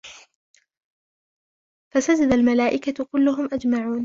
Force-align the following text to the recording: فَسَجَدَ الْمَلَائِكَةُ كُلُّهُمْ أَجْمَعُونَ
فَسَجَدَ 1.93 2.33
الْمَلَائِكَةُ 2.33 3.05
كُلُّهُمْ 3.11 3.49
أَجْمَعُونَ 3.53 3.99